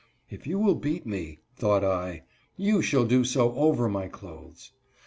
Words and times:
"If 0.35 0.47
you 0.47 0.57
will 0.57 0.73
beat 0.73 1.05
me," 1.05 1.41
thought 1.55 1.83
I," 1.83 2.23
you 2.67 2.81
shall 2.81 3.05
do 3.05 3.23
so 3.23 3.53
over 3.53 3.87
my 3.87 4.07
clothes." 4.07 4.71